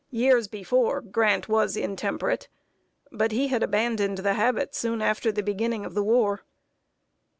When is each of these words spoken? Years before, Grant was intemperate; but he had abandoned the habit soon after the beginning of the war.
Years 0.09 0.47
before, 0.47 0.99
Grant 1.01 1.47
was 1.47 1.77
intemperate; 1.77 2.49
but 3.11 3.31
he 3.31 3.49
had 3.49 3.61
abandoned 3.61 4.17
the 4.17 4.33
habit 4.33 4.73
soon 4.73 4.99
after 4.99 5.31
the 5.31 5.43
beginning 5.43 5.85
of 5.85 5.93
the 5.93 6.01
war. 6.01 6.41